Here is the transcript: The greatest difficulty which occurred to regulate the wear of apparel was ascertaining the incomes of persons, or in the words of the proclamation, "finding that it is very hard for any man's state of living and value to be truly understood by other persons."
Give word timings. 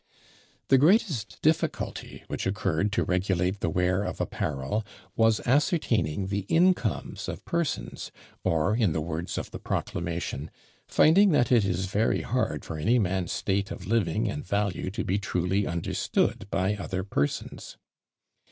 The 0.69 0.79
greatest 0.79 1.39
difficulty 1.43 2.23
which 2.25 2.47
occurred 2.47 2.91
to 2.93 3.03
regulate 3.03 3.59
the 3.59 3.69
wear 3.69 4.01
of 4.03 4.19
apparel 4.19 4.83
was 5.15 5.41
ascertaining 5.45 6.25
the 6.25 6.39
incomes 6.49 7.29
of 7.29 7.45
persons, 7.45 8.11
or 8.43 8.75
in 8.75 8.93
the 8.93 8.99
words 8.99 9.37
of 9.37 9.51
the 9.51 9.59
proclamation, 9.59 10.49
"finding 10.87 11.29
that 11.33 11.51
it 11.51 11.63
is 11.65 11.85
very 11.85 12.21
hard 12.23 12.65
for 12.65 12.79
any 12.79 12.97
man's 12.97 13.31
state 13.31 13.69
of 13.69 13.85
living 13.85 14.27
and 14.27 14.43
value 14.43 14.89
to 14.89 15.03
be 15.03 15.19
truly 15.19 15.67
understood 15.67 16.47
by 16.49 16.73
other 16.75 17.03
persons." 17.03 17.77